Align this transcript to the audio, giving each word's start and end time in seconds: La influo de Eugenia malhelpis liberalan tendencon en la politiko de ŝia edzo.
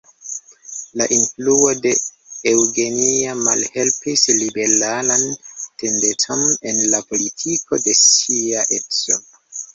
La 1.01 1.05
influo 1.17 1.67
de 1.81 1.91
Eugenia 2.51 3.35
malhelpis 3.41 4.23
liberalan 4.39 5.27
tendencon 5.85 6.43
en 6.73 6.83
la 6.97 7.05
politiko 7.13 7.83
de 7.87 7.97
ŝia 8.03 8.67
edzo. 8.81 9.23